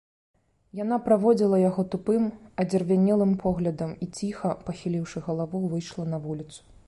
Яна 0.83 0.97
праводзіла 1.07 1.59
яго 1.69 1.81
тупым 1.95 2.23
адзервянелым 2.63 3.33
поглядам 3.45 3.91
і 4.05 4.09
ціха, 4.21 4.49
пахіліўшы 4.69 5.17
галаву, 5.27 5.65
выйшла 5.75 6.09
на 6.15 6.21
вуліцу. 6.25 6.59